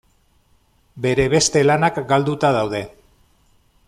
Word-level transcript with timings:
Bere 1.05 1.27
beste 1.35 1.63
lanak 1.71 2.01
galduta 2.13 2.51
daude. 2.57 2.81